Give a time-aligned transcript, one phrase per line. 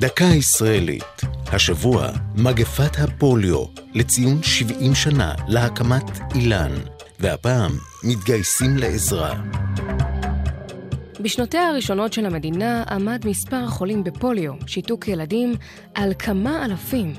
[0.00, 1.20] דקה ישראלית.
[1.52, 3.64] השבוע, מגפת הפוליו,
[3.94, 6.04] לציון 70 שנה להקמת
[6.34, 6.72] אילן,
[7.20, 7.72] והפעם
[8.04, 9.42] מתגייסים לעזרה.
[11.20, 15.54] בשנותיה הראשונות של המדינה עמד מספר החולים בפוליו, שיתוק ילדים,
[15.94, 17.12] על כמה אלפים.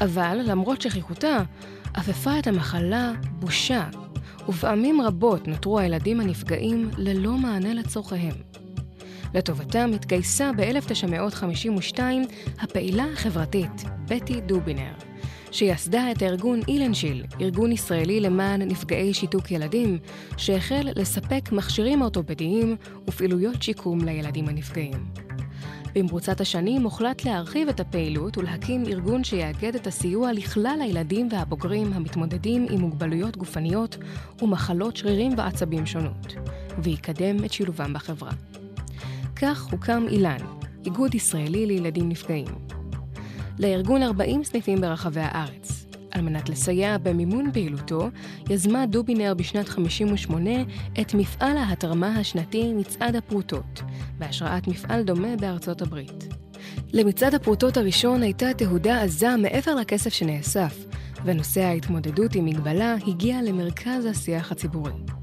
[0.00, 1.42] אבל למרות שכיחותה,
[1.94, 3.84] עפפה את המחלה בושה,
[4.48, 8.53] ופעמים רבות נותרו הילדים הנפגעים ללא מענה לצורכיהם.
[9.34, 11.98] לטובתם התגייסה ב-1952
[12.60, 14.92] הפעילה החברתית בטי דובינר,
[15.50, 19.98] שיסדה את הארגון אילנשיל, ארגון ישראלי למען נפגעי שיתוק ילדים,
[20.36, 22.76] שהחל לספק מכשירים אורתופדיים
[23.08, 25.06] ופעילויות שיקום לילדים הנפגעים.
[25.94, 32.66] במרוצת השנים הוחלט להרחיב את הפעילות ולהקים ארגון שיאגד את הסיוע לכלל הילדים והבוגרים המתמודדים
[32.70, 33.96] עם מוגבלויות גופניות
[34.42, 36.34] ומחלות שרירים ועצבים שונות,
[36.78, 38.32] ויקדם את שילובם בחברה.
[39.36, 40.38] כך הוקם אילן,
[40.84, 42.46] איגוד ישראלי לילדים נפגעים.
[43.58, 45.86] לארגון 40 סניפים ברחבי הארץ.
[46.10, 48.08] על מנת לסייע במימון פעילותו,
[48.50, 50.50] יזמה דובינר בשנת 58
[51.00, 53.82] את מפעל ההתרמה השנתי מצעד הפרוטות,
[54.18, 56.28] בהשראת מפעל דומה בארצות הברית.
[56.92, 60.86] למצעד הפרוטות הראשון הייתה תהודה עזה מעבר לכסף שנאסף,
[61.24, 65.13] ונושא ההתמודדות עם מגבלה הגיע למרכז השיח הציבורי.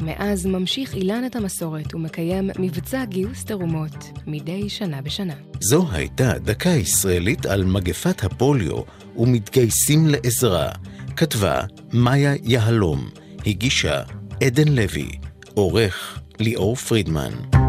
[0.00, 5.34] מאז ממשיך אילן את המסורת ומקיים מבצע גיוס תרומות מדי שנה בשנה.
[5.60, 8.82] זו הייתה דקה ישראלית על מגפת הפוליו
[9.16, 10.68] ומתגייסים לעזרה.
[11.16, 11.60] כתבה
[11.92, 13.08] מאיה יהלום,
[13.46, 14.02] הגישה
[14.42, 15.08] עדן לוי,
[15.54, 17.63] עורך ליאור פרידמן.